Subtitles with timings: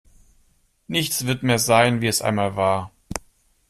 [0.87, 2.89] Nichts wird mehr sein, wie es einmal war.